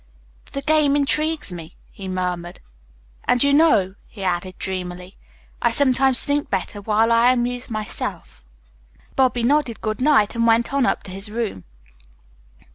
"The 0.53 0.63
game 0.63 0.95
intrigues 0.95 1.53
me," 1.53 1.75
he 1.91 2.07
murmured, 2.07 2.59
"and 3.25 3.43
you 3.43 3.53
know," 3.53 3.93
he 4.07 4.23
added 4.23 4.57
dreamily. 4.57 5.15
"I 5.61 5.69
sometimes 5.69 6.23
think 6.23 6.49
better 6.49 6.81
while 6.81 7.11
I 7.11 7.31
amuse 7.31 7.69
myself." 7.69 8.43
Bobby 9.15 9.43
nodded 9.43 9.79
good 9.79 10.01
night 10.01 10.33
and 10.33 10.47
went 10.47 10.73
on 10.73 10.87
up 10.87 11.03
to 11.03 11.11
his 11.11 11.29
room. 11.29 11.65